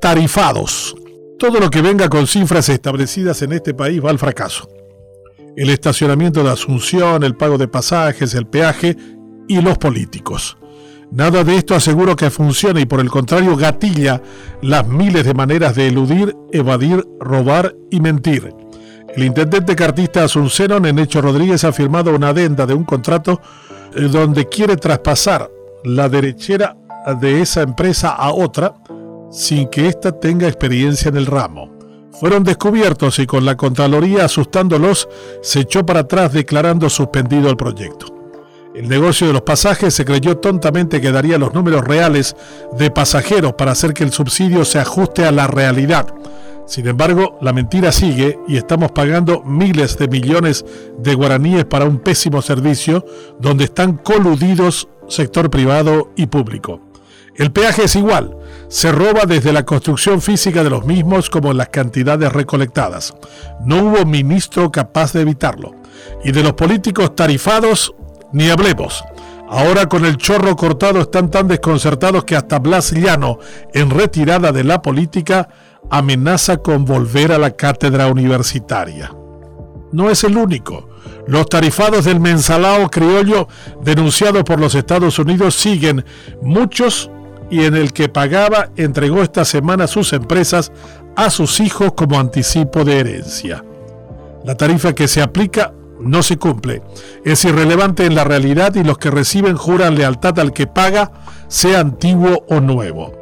Tarifados. 0.00 0.96
Todo 1.38 1.60
lo 1.60 1.70
que 1.70 1.82
venga 1.82 2.08
con 2.08 2.26
cifras 2.26 2.68
establecidas 2.68 3.42
en 3.42 3.52
este 3.52 3.74
país 3.74 4.02
va 4.04 4.10
al 4.10 4.18
fracaso. 4.18 4.68
El 5.56 5.68
estacionamiento 5.68 6.42
de 6.42 6.50
Asunción, 6.50 7.22
el 7.22 7.36
pago 7.36 7.58
de 7.58 7.68
pasajes, 7.68 8.34
el 8.34 8.46
peaje 8.46 8.96
y 9.46 9.60
los 9.60 9.76
políticos. 9.78 10.56
Nada 11.10 11.44
de 11.44 11.56
esto 11.56 11.74
aseguro 11.74 12.16
que 12.16 12.30
funcione 12.30 12.80
y 12.80 12.86
por 12.86 13.00
el 13.00 13.10
contrario 13.10 13.56
gatilla 13.56 14.22
las 14.62 14.86
miles 14.86 15.24
de 15.24 15.34
maneras 15.34 15.74
de 15.74 15.88
eludir, 15.88 16.34
evadir, 16.52 17.04
robar 17.18 17.74
y 17.90 18.00
mentir. 18.00 18.54
El 19.14 19.24
intendente 19.24 19.76
cartista 19.76 20.24
Asunceno, 20.24 20.80
Nenecho 20.80 21.20
Rodríguez, 21.20 21.64
ha 21.64 21.72
firmado 21.72 22.14
una 22.14 22.28
adenda 22.28 22.64
de 22.64 22.74
un 22.74 22.84
contrato 22.84 23.40
eh, 23.94 24.02
donde 24.02 24.48
quiere 24.48 24.76
traspasar 24.76 25.50
la 25.84 26.08
derechera 26.08 26.76
de 27.20 27.40
esa 27.40 27.62
empresa 27.62 28.10
a 28.10 28.32
otra 28.32 28.74
sin 29.30 29.68
que 29.68 29.88
ésta 29.88 30.12
tenga 30.12 30.48
experiencia 30.48 31.08
en 31.08 31.16
el 31.16 31.26
ramo. 31.26 31.70
Fueron 32.12 32.44
descubiertos 32.44 33.18
y 33.18 33.26
con 33.26 33.44
la 33.44 33.56
Contraloría 33.56 34.24
asustándolos 34.24 35.08
se 35.42 35.60
echó 35.60 35.86
para 35.86 36.00
atrás 36.00 36.32
declarando 36.32 36.90
suspendido 36.90 37.48
el 37.48 37.56
proyecto. 37.56 38.06
El 38.74 38.88
negocio 38.88 39.26
de 39.26 39.32
los 39.32 39.42
pasajes 39.42 39.94
se 39.94 40.04
creyó 40.04 40.36
tontamente 40.38 41.00
que 41.00 41.10
daría 41.10 41.38
los 41.38 41.54
números 41.54 41.84
reales 41.84 42.36
de 42.78 42.90
pasajeros 42.90 43.54
para 43.54 43.72
hacer 43.72 43.94
que 43.94 44.04
el 44.04 44.12
subsidio 44.12 44.64
se 44.64 44.78
ajuste 44.78 45.24
a 45.24 45.32
la 45.32 45.46
realidad. 45.46 46.06
Sin 46.66 46.86
embargo, 46.86 47.36
la 47.40 47.52
mentira 47.52 47.90
sigue 47.90 48.38
y 48.46 48.56
estamos 48.56 48.92
pagando 48.92 49.42
miles 49.42 49.98
de 49.98 50.06
millones 50.06 50.64
de 50.98 51.14
guaraníes 51.14 51.64
para 51.64 51.84
un 51.84 51.98
pésimo 51.98 52.42
servicio 52.42 53.04
donde 53.40 53.64
están 53.64 53.96
coludidos 53.96 54.88
sector 55.10 55.50
privado 55.50 56.12
y 56.16 56.26
público. 56.26 56.80
El 57.36 57.52
peaje 57.52 57.84
es 57.84 57.96
igual, 57.96 58.36
se 58.68 58.92
roba 58.92 59.24
desde 59.26 59.52
la 59.52 59.64
construcción 59.64 60.20
física 60.20 60.62
de 60.62 60.70
los 60.70 60.84
mismos 60.84 61.30
como 61.30 61.52
las 61.52 61.68
cantidades 61.68 62.32
recolectadas. 62.32 63.14
No 63.64 63.84
hubo 63.84 64.04
ministro 64.04 64.70
capaz 64.70 65.12
de 65.12 65.22
evitarlo. 65.22 65.74
Y 66.24 66.32
de 66.32 66.42
los 66.42 66.52
políticos 66.52 67.14
tarifados, 67.14 67.94
ni 68.32 68.50
hablemos. 68.50 69.04
Ahora 69.48 69.86
con 69.86 70.04
el 70.04 70.16
chorro 70.16 70.54
cortado 70.54 71.00
están 71.00 71.30
tan 71.30 71.48
desconcertados 71.48 72.24
que 72.24 72.36
hasta 72.36 72.58
Blas 72.58 72.92
Llano, 72.92 73.38
en 73.74 73.90
retirada 73.90 74.52
de 74.52 74.62
la 74.62 74.80
política, 74.80 75.48
amenaza 75.90 76.58
con 76.58 76.84
volver 76.84 77.32
a 77.32 77.38
la 77.38 77.50
cátedra 77.50 78.06
universitaria. 78.06 79.12
No 79.92 80.10
es 80.10 80.22
el 80.22 80.36
único. 80.36 80.89
Los 81.26 81.46
tarifados 81.48 82.04
del 82.04 82.20
mensalao 82.20 82.90
criollo 82.90 83.48
denunciados 83.82 84.44
por 84.44 84.60
los 84.60 84.74
Estados 84.74 85.18
Unidos 85.18 85.54
siguen, 85.54 86.04
muchos 86.42 87.10
y 87.50 87.64
en 87.64 87.76
el 87.76 87.92
que 87.92 88.08
pagaba 88.08 88.70
entregó 88.76 89.22
esta 89.22 89.44
semana 89.44 89.86
sus 89.86 90.12
empresas 90.12 90.72
a 91.16 91.30
sus 91.30 91.60
hijos 91.60 91.92
como 91.94 92.18
anticipo 92.18 92.84
de 92.84 93.00
herencia. 93.00 93.64
La 94.44 94.56
tarifa 94.56 94.94
que 94.94 95.08
se 95.08 95.20
aplica 95.20 95.72
no 96.00 96.22
se 96.22 96.38
cumple. 96.38 96.82
Es 97.24 97.44
irrelevante 97.44 98.06
en 98.06 98.14
la 98.14 98.24
realidad 98.24 98.74
y 98.74 98.84
los 98.84 98.98
que 98.98 99.10
reciben 99.10 99.56
juran 99.56 99.96
lealtad 99.96 100.38
al 100.38 100.52
que 100.52 100.66
paga, 100.66 101.12
sea 101.48 101.80
antiguo 101.80 102.44
o 102.48 102.60
nuevo. 102.60 103.12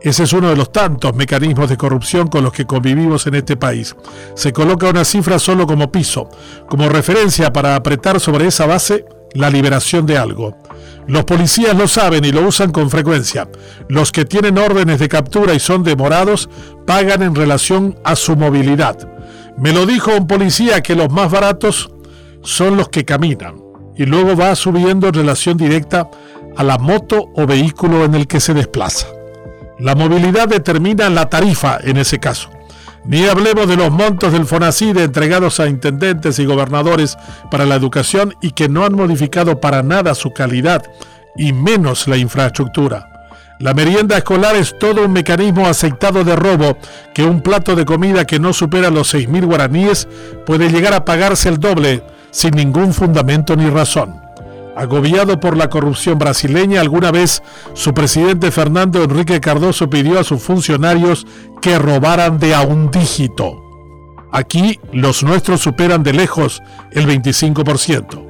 Ese 0.00 0.22
es 0.22 0.32
uno 0.32 0.48
de 0.48 0.56
los 0.56 0.70
tantos 0.70 1.14
mecanismos 1.14 1.68
de 1.68 1.76
corrupción 1.76 2.28
con 2.28 2.44
los 2.44 2.52
que 2.52 2.66
convivimos 2.66 3.26
en 3.26 3.34
este 3.34 3.56
país. 3.56 3.96
Se 4.34 4.52
coloca 4.52 4.88
una 4.88 5.04
cifra 5.04 5.38
solo 5.38 5.66
como 5.66 5.90
piso, 5.90 6.28
como 6.68 6.88
referencia 6.88 7.52
para 7.52 7.74
apretar 7.74 8.20
sobre 8.20 8.46
esa 8.46 8.66
base 8.66 9.04
la 9.34 9.50
liberación 9.50 10.06
de 10.06 10.16
algo. 10.16 10.56
Los 11.06 11.24
policías 11.24 11.76
lo 11.76 11.88
saben 11.88 12.24
y 12.24 12.32
lo 12.32 12.46
usan 12.46 12.70
con 12.70 12.90
frecuencia. 12.90 13.48
Los 13.88 14.12
que 14.12 14.24
tienen 14.24 14.58
órdenes 14.58 15.00
de 15.00 15.08
captura 15.08 15.54
y 15.54 15.60
son 15.60 15.82
demorados 15.82 16.48
pagan 16.86 17.22
en 17.22 17.34
relación 17.34 17.98
a 18.04 18.14
su 18.14 18.36
movilidad. 18.36 18.96
Me 19.56 19.72
lo 19.72 19.84
dijo 19.84 20.14
un 20.14 20.26
policía 20.26 20.80
que 20.80 20.94
los 20.94 21.10
más 21.10 21.30
baratos 21.30 21.90
son 22.42 22.76
los 22.76 22.88
que 22.88 23.04
caminan 23.04 23.56
y 23.96 24.06
luego 24.06 24.36
va 24.36 24.54
subiendo 24.54 25.08
en 25.08 25.14
relación 25.14 25.56
directa 25.56 26.08
a 26.56 26.62
la 26.62 26.78
moto 26.78 27.30
o 27.34 27.46
vehículo 27.46 28.04
en 28.04 28.14
el 28.14 28.28
que 28.28 28.38
se 28.38 28.54
desplaza. 28.54 29.17
La 29.78 29.94
movilidad 29.94 30.48
determina 30.48 31.08
la 31.08 31.28
tarifa 31.28 31.78
en 31.82 31.98
ese 31.98 32.18
caso. 32.18 32.50
Ni 33.04 33.26
hablemos 33.26 33.68
de 33.68 33.76
los 33.76 33.90
montos 33.90 34.32
del 34.32 34.44
FONACIDE 34.44 35.04
entregados 35.04 35.60
a 35.60 35.68
intendentes 35.68 36.38
y 36.38 36.44
gobernadores 36.44 37.16
para 37.50 37.64
la 37.64 37.76
educación 37.76 38.34
y 38.42 38.50
que 38.50 38.68
no 38.68 38.84
han 38.84 38.94
modificado 38.94 39.60
para 39.60 39.82
nada 39.82 40.14
su 40.14 40.32
calidad 40.32 40.82
y 41.36 41.52
menos 41.52 42.08
la 42.08 42.16
infraestructura. 42.16 43.08
La 43.60 43.72
merienda 43.72 44.16
escolar 44.16 44.56
es 44.56 44.78
todo 44.78 45.04
un 45.04 45.12
mecanismo 45.12 45.66
aceitado 45.66 46.22
de 46.22 46.36
robo 46.36 46.76
que 47.14 47.24
un 47.24 47.40
plato 47.40 47.74
de 47.74 47.84
comida 47.84 48.24
que 48.24 48.38
no 48.38 48.52
supera 48.52 48.90
los 48.90 49.14
6.000 49.14 49.46
guaraníes 49.46 50.08
puede 50.44 50.68
llegar 50.68 50.92
a 50.92 51.04
pagarse 51.04 51.48
el 51.48 51.58
doble 51.58 52.02
sin 52.30 52.52
ningún 52.52 52.92
fundamento 52.92 53.56
ni 53.56 53.70
razón. 53.70 54.27
Agobiado 54.78 55.40
por 55.40 55.56
la 55.56 55.68
corrupción 55.68 56.20
brasileña, 56.20 56.80
alguna 56.80 57.10
vez 57.10 57.42
su 57.74 57.92
presidente 57.92 58.52
Fernando 58.52 59.02
Enrique 59.02 59.40
Cardoso 59.40 59.90
pidió 59.90 60.20
a 60.20 60.22
sus 60.22 60.40
funcionarios 60.40 61.26
que 61.60 61.80
robaran 61.80 62.38
de 62.38 62.54
a 62.54 62.60
un 62.60 62.88
dígito. 62.88 63.60
Aquí 64.30 64.78
los 64.92 65.24
nuestros 65.24 65.62
superan 65.62 66.04
de 66.04 66.12
lejos 66.12 66.62
el 66.92 67.08
25%. 67.08 68.24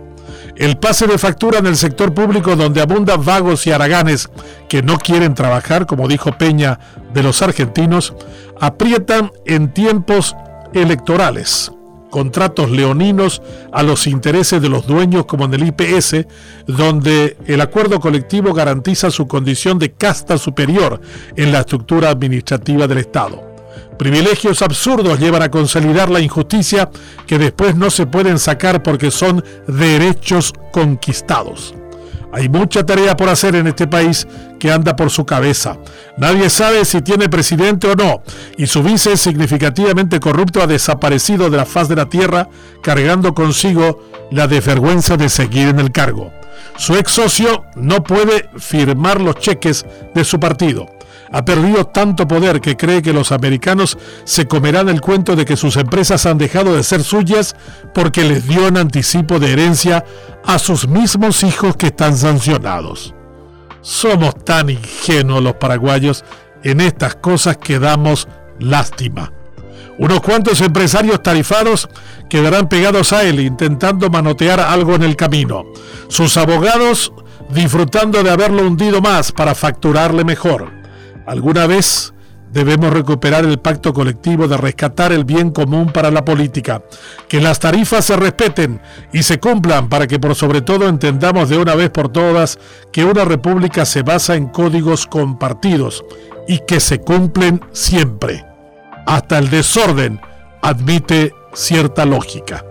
El 0.56 0.78
pase 0.78 1.06
de 1.06 1.19
factura 1.19 1.58
en 1.58 1.66
el 1.66 1.76
sector 1.76 2.14
público 2.14 2.56
donde 2.56 2.81
abundan 2.81 3.22
vagos 3.22 3.66
y 3.66 3.72
haraganes 3.72 4.31
que 4.70 4.82
no 4.82 4.97
quieren 4.97 5.34
trabajar, 5.34 5.84
como 5.84 6.08
dijo 6.08 6.32
Peña 6.38 6.78
de 7.12 7.25
los 7.25 7.42
argentinos, 7.42 8.14
aprietan 8.58 9.32
en 9.44 9.75
tiempos 9.75 10.34
electorales 10.72 11.72
contratos 12.10 12.70
leoninos 12.70 13.42
a 13.72 13.82
los 13.82 14.06
intereses 14.06 14.60
de 14.60 14.69
los 14.69 14.86
dueños 14.86 15.26
como 15.26 15.44
en 15.44 15.54
el 15.54 15.66
IPS, 15.69 16.26
donde 16.66 17.36
el 17.46 17.60
acuerdo 17.60 18.00
colectivo 18.00 18.52
garantiza 18.52 19.10
su 19.10 19.26
condición 19.26 19.78
de 19.78 19.92
casta 19.92 20.38
superior 20.38 21.00
en 21.36 21.52
la 21.52 21.60
estructura 21.60 22.10
administrativa 22.10 22.86
del 22.86 22.98
Estado. 22.98 23.48
Privilegios 23.98 24.62
absurdos 24.62 25.19
llevan 25.19 25.42
a 25.42 25.50
consolidar 25.50 26.08
la 26.08 26.20
injusticia 26.20 26.88
que 27.26 27.38
después 27.38 27.74
no 27.74 27.91
se 27.91 28.06
pueden 28.06 28.38
sacar 28.38 28.82
porque 28.82 29.10
son 29.10 29.44
derechos 29.66 30.52
conquistados. 30.72 31.75
Hay 32.33 32.49
mucha 32.49 32.84
tarea 32.84 33.16
por 33.16 33.28
hacer 33.28 33.56
en 33.56 33.66
este 33.66 33.87
país 33.87 34.27
que 34.59 34.71
anda 34.71 34.97
por 34.97 35.11
su 35.11 35.25
cabeza. 35.25 35.78
Nadie 36.16 36.50
sabe 36.50 36.84
si 36.84 37.00
tiene 37.00 37.28
presidente 37.28 37.89
o 37.89 37.94
no, 37.94 38.22
y 38.56 38.66
su 38.66 38.83
vice 38.83 39.16
significativamente 39.16 40.21
corrupto 40.21 40.61
ha 40.62 40.67
desaparecido 40.67 41.49
de 41.49 41.56
la 41.56 41.65
faz 41.65 41.88
de 41.88 41.97
la 41.97 42.09
tierra, 42.09 42.49
cargando 42.83 43.34
consigo 43.34 44.03
la 44.31 44.47
desvergüenza 44.47 45.17
de 45.17 45.28
seguir 45.28 45.69
en 45.69 45.81
el 45.81 45.91
cargo. 45.91 46.33
Su 46.77 46.97
ex 46.97 47.12
socio 47.12 47.65
no 47.77 48.03
puede 48.03 48.50
firmar 48.59 49.21
los 49.21 49.37
cheques 49.37 49.87
de 50.15 50.25
su 50.25 50.38
partido 50.38 50.97
ha 51.33 51.44
perdido 51.44 51.84
tanto 51.84 52.27
poder 52.27 52.61
que 52.61 52.77
cree 52.77 53.03
que 53.03 53.12
los 53.12 53.33
americanos 53.33 53.99
se 54.25 54.47
comerán 54.47 54.89
el 54.89 55.00
cuento 55.00 55.37
de 55.37 55.44
que 55.44 55.56
sus 55.56 55.77
empresas 55.77 56.27
han 56.27 56.39
dejado 56.39 56.75
de 56.75 56.83
ser 56.83 57.03
suyas 57.03 57.56
porque 57.94 58.25
les 58.25 58.47
dio 58.47 58.66
en 58.66 58.77
anticipo 58.77 59.38
de 59.38 59.53
herencia 59.53 60.05
a 60.44 60.59
sus 60.59 60.88
mismos 60.88 61.43
hijos 61.43 61.77
que 61.77 61.88
están 61.88 62.17
sancionados. 62.17 63.15
Somos 63.81 64.44
tan 64.44 64.71
ingenuos 64.71 65.43
los 65.43 65.55
paraguayos 65.55 66.25
en 66.62 66.81
estas 66.81 67.15
cosas 67.17 67.56
que 67.56 67.78
damos 67.78 68.28
lástima. 68.59 69.33
Unos 69.99 70.21
cuantos 70.21 70.61
empresarios 70.61 71.22
tarifados 71.22 71.88
quedarán 72.31 72.69
pegados 72.69 73.12
a 73.12 73.25
él 73.25 73.41
intentando 73.41 74.11
manotear 74.11 74.61
algo 74.61 74.94
en 74.94 75.03
el 75.03 75.17
camino. 75.17 75.65
Sus 76.09 76.37
abogados 76.37 77.12
disfrutando 77.50 78.22
de 78.22 78.31
haberlo 78.31 78.67
hundido 78.67 79.00
más 79.00 79.32
para 79.32 79.55
facturarle 79.55 80.25
mejor. 80.25 80.77
Alguna 81.28 81.66
vez 81.66 82.14
debemos 82.54 82.90
recuperar 82.90 83.44
el 83.44 83.58
pacto 83.58 83.92
colectivo 83.92 84.48
de 84.48 84.56
rescatar 84.56 85.12
el 85.12 85.26
bien 85.26 85.50
común 85.50 85.92
para 85.92 86.10
la 86.10 86.25
política, 86.25 86.82
que 87.28 87.42
las 87.42 87.60
tarifas 87.60 88.06
se 88.06 88.16
respeten 88.16 88.80
y 89.12 89.22
se 89.22 89.38
cumplan 89.38 89.90
para 89.90 90.06
que 90.06 90.19
por 90.19 90.34
sobre 90.34 90.62
todo 90.62 90.88
entendamos 90.88 91.50
de 91.50 91.58
una 91.58 91.75
vez 91.75 91.90
por 91.90 92.08
todas 92.08 92.58
que 92.92 93.04
una 93.04 93.26
república 93.26 93.84
se 93.84 94.00
basa 94.00 94.36
en 94.36 94.46
códigos 94.46 95.06
compartidos 95.06 96.02
y 96.48 96.60
que 96.60 96.80
se 96.80 97.02
cumplen 97.02 97.60
siempre. 97.72 98.46
Hasta 99.06 99.36
el 99.36 99.50
desorden 99.50 100.22
admite 100.62 101.34
cierta 101.52 102.06
lógica. 102.06 102.64